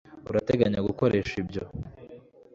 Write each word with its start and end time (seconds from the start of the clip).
urateganya 0.29 0.79
gukoresha 0.87 1.33
ibyo 1.43 1.63